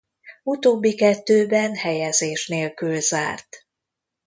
[0.43, 3.57] Utóbbi kettőben helyezés nélkül zárt.